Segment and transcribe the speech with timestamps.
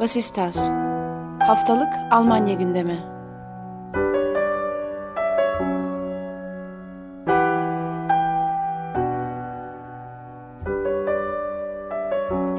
[0.00, 0.70] Vasistas
[1.40, 2.98] Haftalık Almanya gündemi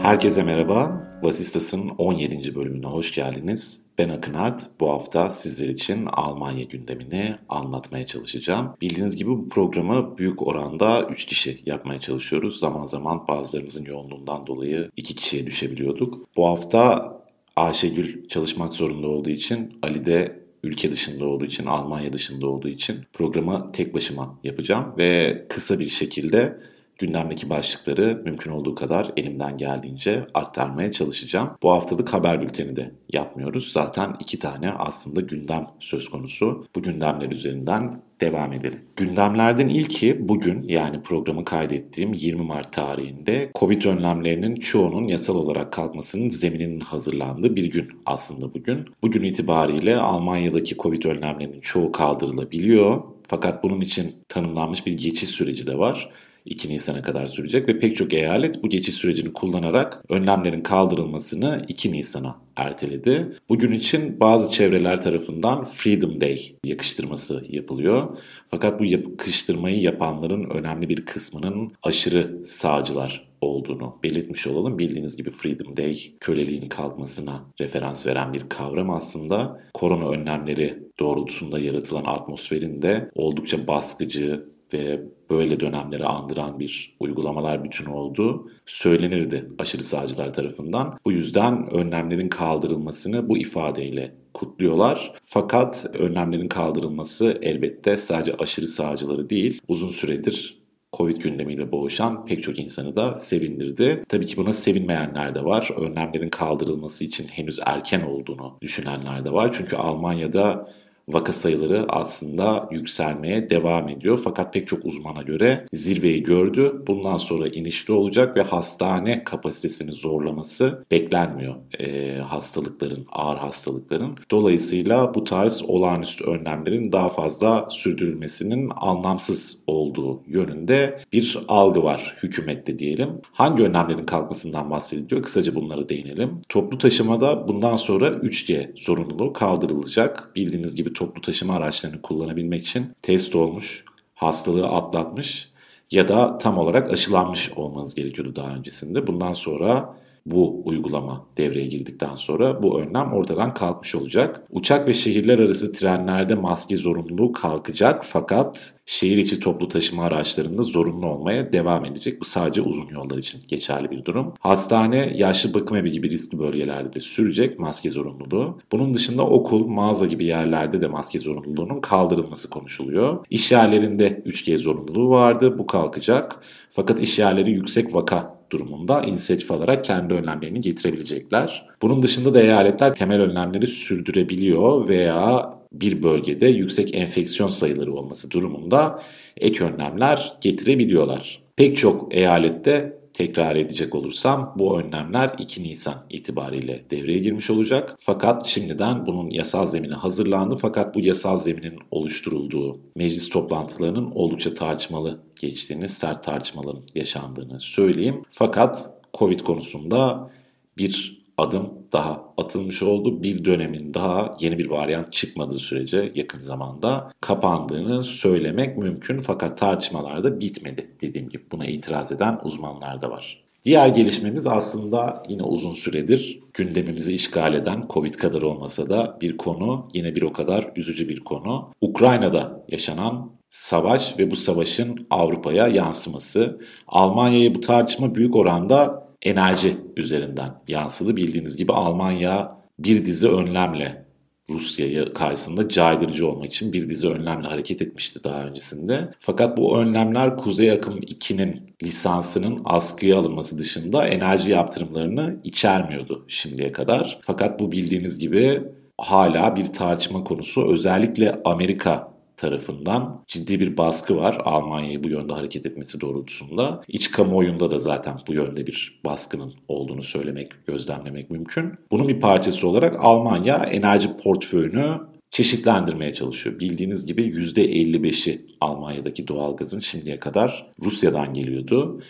[0.01, 1.07] Herkese merhaba.
[1.21, 2.55] Vasistas'ın 17.
[2.55, 3.83] bölümüne hoş geldiniz.
[3.97, 4.69] Ben Akın Art.
[4.79, 8.75] Bu hafta sizler için Almanya gündemini anlatmaya çalışacağım.
[8.81, 12.59] Bildiğiniz gibi bu programı büyük oranda 3 kişi yapmaya çalışıyoruz.
[12.59, 16.35] Zaman zaman bazılarımızın yoğunluğundan dolayı 2 kişiye düşebiliyorduk.
[16.38, 17.20] Bu hafta
[17.61, 22.95] Ayşegül çalışmak zorunda olduğu için Ali de ülke dışında olduğu için, Almanya dışında olduğu için
[23.13, 26.57] programı tek başıma yapacağım ve kısa bir şekilde
[27.01, 31.49] gündemdeki başlıkları mümkün olduğu kadar elimden geldiğince aktarmaya çalışacağım.
[31.63, 33.71] Bu haftalık haber bülteni de yapmıyoruz.
[33.71, 36.65] Zaten iki tane aslında gündem söz konusu.
[36.75, 38.80] Bu gündemler üzerinden devam edelim.
[38.95, 46.30] Gündemlerden ilki bugün yani programı kaydettiğim 20 Mart tarihinde Covid önlemlerinin çoğunun yasal olarak kalkmasının
[46.30, 48.86] zemininin hazırlandığı bir gün aslında bugün.
[49.02, 53.03] Bugün itibariyle Almanya'daki Covid önlemlerinin çoğu kaldırılabiliyor.
[53.27, 56.09] Fakat bunun için tanımlanmış bir geçiş süreci de var.
[56.45, 61.92] 2 Nisan'a kadar sürecek ve pek çok eyalet bu geçiş sürecini kullanarak önlemlerin kaldırılmasını 2
[61.92, 63.38] Nisan'a erteledi.
[63.50, 68.17] Bugün için bazı çevreler tarafından Freedom Day yakıştırması yapılıyor.
[68.48, 74.78] Fakat bu yakıştırmayı yapanların önemli bir kısmının aşırı sağcılar olduğunu belirtmiş olalım.
[74.78, 79.61] Bildiğiniz gibi Freedom Day köleliğin kalkmasına referans veren bir kavram aslında.
[79.73, 87.89] Korona önlemleri doğrultusunda yaratılan atmosferin de oldukça baskıcı, ve böyle dönemleri andıran bir uygulamalar bütünü
[87.89, 91.00] olduğu söylenirdi aşırı sağcılar tarafından.
[91.05, 95.14] Bu yüzden önlemlerin kaldırılmasını bu ifadeyle kutluyorlar.
[95.23, 100.61] Fakat önlemlerin kaldırılması elbette sadece aşırı sağcıları değil, uzun süredir
[100.94, 104.03] Covid gündemiyle boğuşan pek çok insanı da sevindirdi.
[104.09, 105.70] Tabii ki buna sevinmeyenler de var.
[105.77, 109.53] Önlemlerin kaldırılması için henüz erken olduğunu düşünenler de var.
[109.53, 110.70] Çünkü Almanya'da
[111.14, 114.22] vaka sayıları aslında yükselmeye devam ediyor.
[114.23, 116.83] Fakat pek çok uzmana göre zirveyi gördü.
[116.88, 124.17] Bundan sonra inişli olacak ve hastane kapasitesini zorlaması beklenmiyor e, hastalıkların, ağır hastalıkların.
[124.32, 132.80] Dolayısıyla bu tarz olağanüstü önlemlerin daha fazla sürdürülmesinin anlamsız olduğu yönünde bir algı var hükümette
[132.80, 133.10] diyelim.
[133.31, 135.24] Hangi önlemlerin kalkmasından bahsediliyor?
[135.24, 136.42] Kısaca bunlara değinelim.
[136.50, 140.31] Toplu taşımada bundan sonra 3G zorunluluğu kaldırılacak.
[140.36, 143.86] Bildiğiniz gibi toplu taşıma araçlarını kullanabilmek için test olmuş,
[144.16, 145.50] hastalığı atlatmış
[145.92, 149.07] ya da tam olarak aşılanmış olmanız gerekiyordu daha öncesinde.
[149.07, 149.95] Bundan sonra
[150.25, 154.44] bu uygulama devreye girdikten sonra bu önlem ortadan kalkmış olacak.
[154.50, 161.07] Uçak ve şehirler arası trenlerde maske zorunluluğu kalkacak fakat şehir içi toplu taşıma araçlarında zorunlu
[161.07, 162.21] olmaya devam edecek.
[162.21, 164.33] Bu sadece uzun yollar için geçerli bir durum.
[164.39, 168.59] Hastane, yaşlı bakım evi gibi riskli bölgelerde de sürecek maske zorunluluğu.
[168.71, 173.25] Bunun dışında okul, mağaza gibi yerlerde de maske zorunluluğunun kaldırılması konuşuluyor.
[173.30, 175.59] İş yerlerinde 3G zorunluluğu vardı.
[175.59, 176.39] Bu kalkacak.
[176.69, 181.66] Fakat iş yerleri yüksek vaka durumunda inisiyatif alarak kendi önlemlerini getirebilecekler.
[181.81, 189.04] Bunun dışında da eyaletler temel önlemleri sürdürebiliyor veya bir bölgede yüksek enfeksiyon sayıları olması durumunda
[189.38, 191.42] ek önlemler getirebiliyorlar.
[191.56, 197.95] Pek çok eyalette tekrar edecek olursam bu önlemler 2 Nisan itibariyle devreye girmiş olacak.
[198.00, 200.56] Fakat şimdiden bunun yasal zemini hazırlandı.
[200.56, 208.24] Fakat bu yasal zeminin oluşturulduğu meclis toplantılarının oldukça tartışmalı geçtiğini, sert tartışmaların yaşandığını söyleyeyim.
[208.30, 210.30] Fakat Covid konusunda
[210.77, 213.24] bir adım daha atılmış oldu.
[213.24, 219.19] Bir dönemin daha yeni bir varyant çıkmadığı sürece yakın zamanda kapandığını söylemek mümkün.
[219.19, 221.44] Fakat tartışmalar da bitmedi dediğim gibi.
[221.51, 223.44] Buna itiraz eden uzmanlar da var.
[223.63, 229.89] Diğer gelişmemiz aslında yine uzun süredir gündemimizi işgal eden Covid kadar olmasa da bir konu,
[229.94, 231.69] yine bir o kadar üzücü bir konu.
[231.81, 236.59] Ukrayna'da yaşanan savaş ve bu savaşın Avrupa'ya yansıması.
[236.87, 241.15] Almanya'ya bu tartışma büyük oranda enerji üzerinden yansıdı.
[241.15, 244.06] Bildiğiniz gibi Almanya bir dizi önlemle
[244.50, 249.12] Rusya'yı karşısında caydırıcı olmak için bir dizi önlemle hareket etmişti daha öncesinde.
[249.19, 257.19] Fakat bu önlemler Kuzey Akım 2'nin lisansının askıya alınması dışında enerji yaptırımlarını içermiyordu şimdiye kadar.
[257.21, 258.63] Fakat bu bildiğiniz gibi
[258.97, 260.73] hala bir tartışma konusu.
[260.73, 262.10] Özellikle Amerika
[262.41, 266.81] tarafından ciddi bir baskı var Almanya'yı bu yönde hareket etmesi doğrultusunda.
[266.88, 271.73] İç kamuoyunda da zaten bu yönde bir baskının olduğunu söylemek, gözlemlemek mümkün.
[271.91, 274.97] Bunun bir parçası olarak Almanya enerji portföyünü
[275.31, 276.59] çeşitlendirmeye çalışıyor.
[276.59, 282.01] Bildiğiniz gibi %55'i Almanya'daki doğalgazın şimdiye kadar Rusya'dan geliyordu.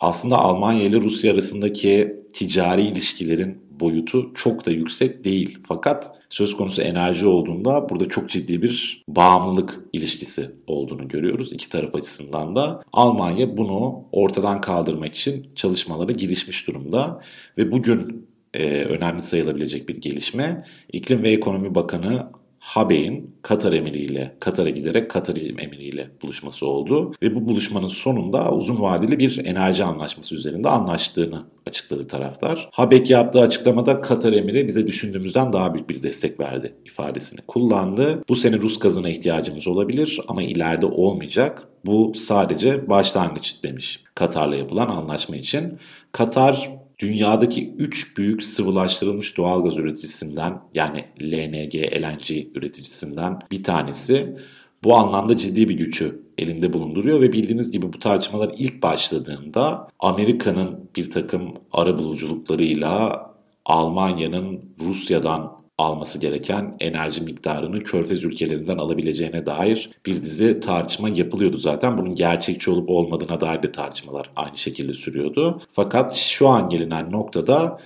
[0.00, 5.58] Aslında Almanya ile Rusya arasındaki ticari ilişkilerin boyutu çok da yüksek değil.
[5.68, 11.94] Fakat söz konusu enerji olduğunda burada çok ciddi bir bağımlılık ilişkisi olduğunu görüyoruz iki taraf
[11.94, 12.82] açısından da.
[12.92, 17.20] Almanya bunu ortadan kaldırmak için çalışmalara girişmiş durumda
[17.58, 20.64] ve bugün e, önemli sayılabilecek bir gelişme.
[20.92, 22.26] İklim ve Ekonomi Bakanı
[22.58, 27.12] Habe'in Katar emiriyle, Katar'a giderek Katar emiriyle buluşması oldu.
[27.22, 32.68] Ve bu buluşmanın sonunda uzun vadeli bir enerji anlaşması üzerinde anlaştığını açıkladı taraftar.
[32.72, 38.24] Habek yaptığı açıklamada Katar emiri bize düşündüğümüzden daha büyük bir destek verdi ifadesini kullandı.
[38.28, 41.68] Bu sene Rus gazına ihtiyacımız olabilir ama ileride olmayacak.
[41.86, 45.78] Bu sadece başlangıç demiş Katar'la yapılan anlaşma için.
[46.12, 54.36] Katar dünyadaki 3 büyük sıvılaştırılmış doğalgaz üreticisinden yani LNG, LNG üreticisinden bir tanesi.
[54.84, 60.90] Bu anlamda ciddi bir gücü elinde bulunduruyor ve bildiğiniz gibi bu tartışmalar ilk başladığında Amerika'nın
[60.96, 63.28] bir takım ara buluculuklarıyla
[63.64, 71.98] Almanya'nın Rusya'dan alması gereken enerji miktarını körfez ülkelerinden alabileceğine dair bir dizi tartışma yapılıyordu zaten.
[71.98, 75.60] Bunun gerçekçi olup olmadığına dair de tartışmalar aynı şekilde sürüyordu.
[75.70, 77.78] Fakat şu an gelinen noktada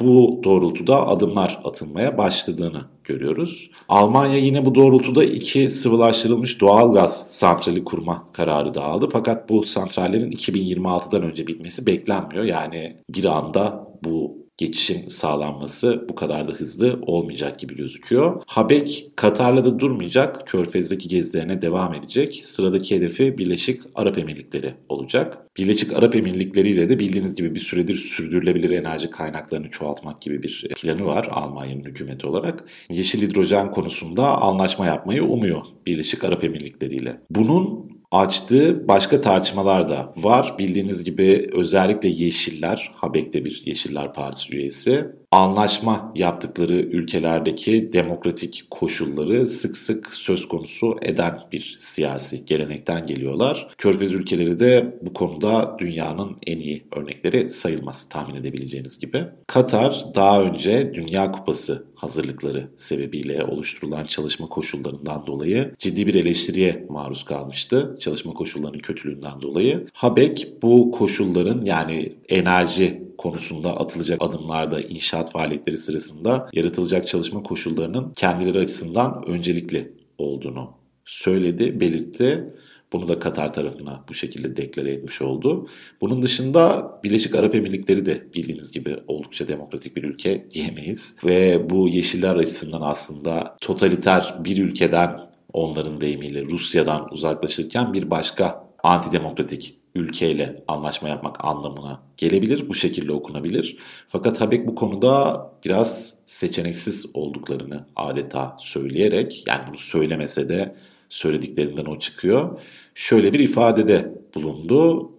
[0.00, 3.70] bu doğrultuda adımlar atılmaya başladığını görüyoruz.
[3.88, 9.08] Almanya yine bu doğrultuda iki sıvılaştırılmış doğal gaz santrali kurma kararı da aldı.
[9.12, 12.44] Fakat bu santrallerin 2026'dan önce bitmesi beklenmiyor.
[12.44, 18.42] Yani bir anda bu geçişin sağlanması bu kadar da hızlı olmayacak gibi gözüküyor.
[18.46, 20.46] Habek Katar'la da durmayacak.
[20.46, 22.40] Körfez'deki gezilerine devam edecek.
[22.42, 25.38] Sıradaki hedefi Birleşik Arap Emirlikleri olacak.
[25.56, 30.66] Birleşik Arap Emirlikleri ile de bildiğiniz gibi bir süredir sürdürülebilir enerji kaynaklarını çoğaltmak gibi bir
[30.76, 32.64] planı var Almanya'nın hükümeti olarak.
[32.90, 37.20] Yeşil hidrojen konusunda anlaşma yapmayı umuyor Birleşik Arap Emirlikleri ile.
[37.30, 40.54] Bunun açtığı başka tartışmalar da var.
[40.58, 49.76] Bildiğiniz gibi özellikle Yeşiller, Habek'te bir Yeşiller Partisi üyesi, anlaşma yaptıkları ülkelerdeki demokratik koşulları sık
[49.76, 53.68] sık söz konusu eden bir siyasi gelenekten geliyorlar.
[53.78, 59.24] Körfez ülkeleri de bu konuda dünyanın en iyi örnekleri sayılmaz tahmin edebileceğiniz gibi.
[59.46, 67.24] Katar daha önce Dünya Kupası hazırlıkları sebebiyle oluşturulan çalışma koşullarından dolayı ciddi bir eleştiriye maruz
[67.24, 67.96] kalmıştı.
[68.00, 69.86] Çalışma koşullarının kötülüğünden dolayı.
[69.92, 78.58] Habek bu koşulların yani enerji konusunda atılacak adımlarda inşaat faaliyetleri sırasında yaratılacak çalışma koşullarının kendileri
[78.58, 80.70] açısından öncelikli olduğunu
[81.04, 82.54] söyledi, belirtti.
[82.92, 85.68] Bunu da Katar tarafına bu şekilde deklare etmiş oldu.
[86.00, 91.16] Bunun dışında Birleşik Arap Emirlikleri de bildiğiniz gibi oldukça demokratik bir ülke diyemeyiz.
[91.24, 95.20] Ve bu yeşiller açısından aslında totaliter bir ülkeden
[95.52, 102.68] onların deyimiyle Rusya'dan uzaklaşırken bir başka antidemokratik ülkeyle anlaşma yapmak anlamına gelebilir.
[102.68, 103.76] Bu şekilde okunabilir.
[104.08, 110.74] Fakat Habek bu konuda biraz seçeneksiz olduklarını adeta söyleyerek yani bunu söylemese de
[111.10, 112.60] söylediklerinden o çıkıyor.
[112.94, 115.10] Şöyle bir ifadede bulundu.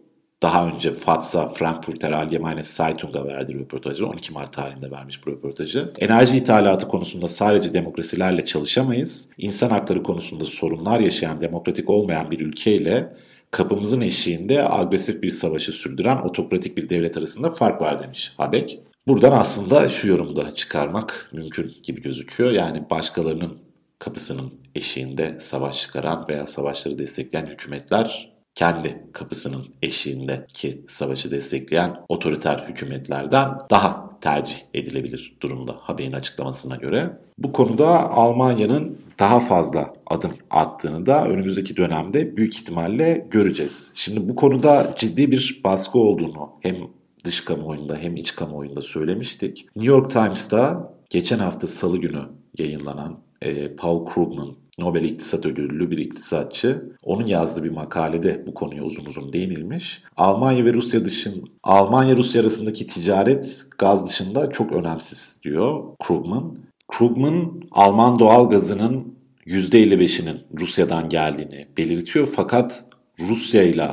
[0.41, 5.91] Daha önce Fatsa Frankfurter Allgemeine Zeitung'a verdiği röportajı 12 Mart tarihinde vermiş bu röportajı.
[5.99, 9.29] Enerji ithalatı konusunda sadece demokrasilerle çalışamayız.
[9.37, 13.13] İnsan hakları konusunda sorunlar yaşayan demokratik olmayan bir ülkeyle
[13.51, 18.79] kapımızın eşiğinde agresif bir savaşı sürdüren otokratik bir devlet arasında fark var demiş Habek.
[19.07, 22.51] Buradan aslında şu yorumda çıkarmak mümkün gibi gözüküyor.
[22.51, 23.57] Yani başkalarının
[24.01, 33.49] kapısının eşiğinde savaş çıkaran veya savaşları destekleyen hükümetler kendi kapısının eşiğindeki savaşı destekleyen otoriter hükümetlerden
[33.69, 37.17] daha tercih edilebilir durumda haberin açıklamasına göre.
[37.37, 43.91] Bu konuda Almanya'nın daha fazla adım attığını da önümüzdeki dönemde büyük ihtimalle göreceğiz.
[43.95, 46.75] Şimdi bu konuda ciddi bir baskı olduğunu hem
[47.23, 49.65] dış kamuoyunda hem iç kamuoyunda söylemiştik.
[49.75, 52.21] New York Times'ta geçen hafta salı günü
[52.57, 56.95] yayınlanan e, Paul Krugman Nobel İktisat Ödüllü bir iktisatçı.
[57.03, 60.03] Onun yazdığı bir makalede bu konuya uzun uzun değinilmiş.
[60.17, 66.57] Almanya ve Rusya dışın Almanya Rusya arasındaki ticaret gaz dışında çok önemsiz diyor Krugman.
[66.87, 72.85] Krugman Alman doğal gazının %55'inin Rusya'dan geldiğini belirtiyor fakat
[73.19, 73.91] Rusya ile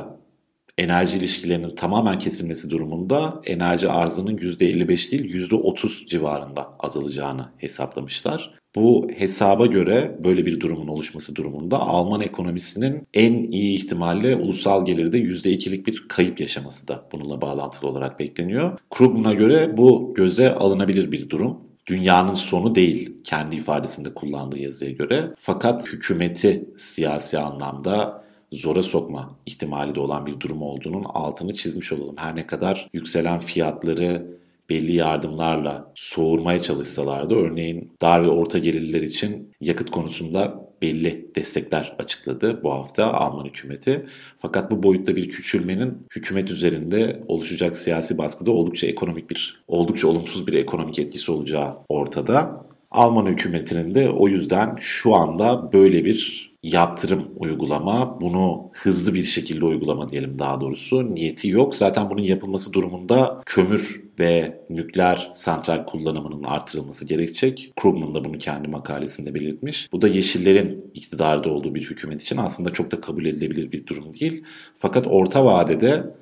[0.77, 8.58] enerji ilişkilerinin tamamen kesilmesi durumunda enerji arzının %55 değil %30 civarında azalacağını hesaplamışlar.
[8.75, 15.19] Bu hesaba göre böyle bir durumun oluşması durumunda Alman ekonomisinin en iyi ihtimalle ulusal gelirde
[15.19, 18.79] %2'lik bir kayıp yaşaması da bununla bağlantılı olarak bekleniyor.
[18.89, 21.57] Krugman'a göre bu göze alınabilir bir durum
[21.87, 25.33] dünyanın sonu değil kendi ifadesinde kullandığı yazıya göre.
[25.37, 32.15] Fakat hükümeti siyasi anlamda zora sokma ihtimali de olan bir durum olduğunun altını çizmiş olalım.
[32.17, 39.51] Her ne kadar yükselen fiyatları belli yardımlarla soğurmaya çalışsalardı örneğin dar ve orta gelirliler için
[39.61, 44.05] yakıt konusunda belli destekler açıkladı bu hafta Alman hükümeti.
[44.37, 50.47] Fakat bu boyutta bir küçülmenin hükümet üzerinde oluşacak siyasi baskıda oldukça ekonomik bir, oldukça olumsuz
[50.47, 52.65] bir ekonomik etkisi olacağı ortada.
[52.91, 59.65] Alman hükümetinin de o yüzden şu anda böyle bir yaptırım uygulama, bunu hızlı bir şekilde
[59.65, 61.75] uygulama diyelim daha doğrusu niyeti yok.
[61.75, 67.71] Zaten bunun yapılması durumunda kömür ve nükleer santral kullanımının artırılması gerekecek.
[67.75, 69.91] Krugman da bunu kendi makalesinde belirtmiş.
[69.91, 74.13] Bu da Yeşillerin iktidarda olduğu bir hükümet için aslında çok da kabul edilebilir bir durum
[74.13, 74.43] değil.
[74.75, 76.13] Fakat orta vadede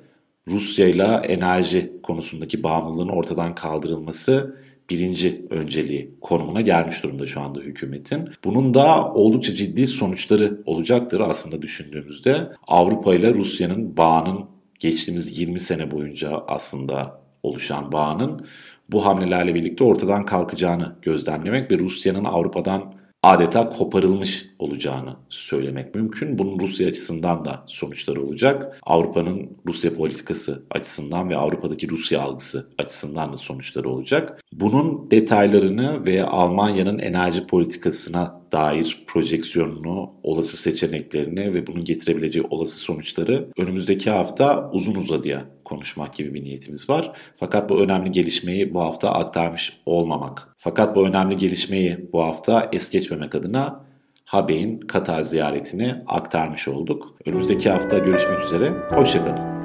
[0.48, 4.56] Rusya ile enerji konusundaki bağımlılığın ortadan kaldırılması
[4.90, 8.28] birinci önceliği konumuna gelmiş durumda şu anda hükümetin.
[8.44, 12.48] Bunun da oldukça ciddi sonuçları olacaktır aslında düşündüğümüzde.
[12.66, 14.44] Avrupa ile Rusya'nın bağının
[14.78, 18.46] geçtiğimiz 20 sene boyunca aslında oluşan bağının
[18.90, 22.94] bu hamlelerle birlikte ortadan kalkacağını gözlemlemek ve Rusya'nın Avrupa'dan
[23.28, 26.38] adeta koparılmış olacağını söylemek mümkün.
[26.38, 28.80] Bunun Rusya açısından da sonuçları olacak.
[28.82, 34.40] Avrupa'nın Rusya politikası açısından ve Avrupa'daki Rusya algısı açısından da sonuçları olacak.
[34.52, 43.48] Bunun detaylarını ve Almanya'nın enerji politikasına dair projeksiyonunu, olası seçeneklerini ve bunun getirebileceği olası sonuçları
[43.58, 47.12] önümüzdeki hafta uzun uzadıya konuşmak gibi bir niyetimiz var.
[47.36, 50.54] Fakat bu önemli gelişmeyi bu hafta aktarmış olmamak.
[50.56, 53.84] Fakat bu önemli gelişmeyi bu hafta es geçmemek adına
[54.24, 57.14] Habey'in Katar ziyaretini aktarmış olduk.
[57.26, 58.72] Önümüzdeki hafta görüşmek üzere.
[58.90, 59.58] Hoşçakalın.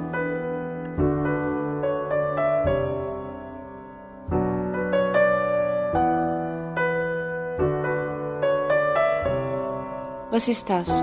[10.32, 11.02] Vasistas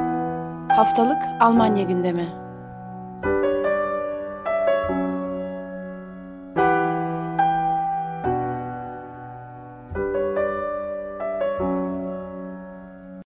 [0.70, 2.40] Haftalık Almanya gündemi